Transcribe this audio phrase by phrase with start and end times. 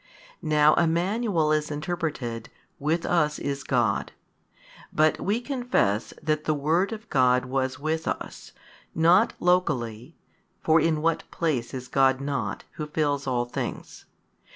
[0.41, 4.13] Now Emmanuel is interpreted, With us is God.
[4.91, 8.51] But we confess that the Word of God was with us,
[8.95, 10.15] not |187 locally
[10.63, 14.05] (for in what place is God not, Who fills all things?)